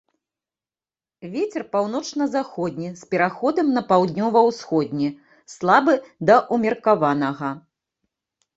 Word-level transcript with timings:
Вецер 1.35 1.63
паўночна-заходні 1.75 2.89
з 3.03 3.11
пераходам 3.13 3.69
на 3.77 3.81
паўднёва-ўсходні 3.93 5.09
слабы 5.57 5.93
да 6.33 6.41
ўмеркаванага. 6.57 7.49